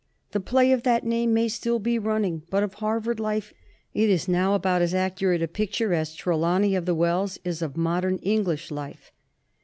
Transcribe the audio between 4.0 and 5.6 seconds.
is now about as accurate a